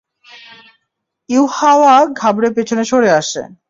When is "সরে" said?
2.83-3.09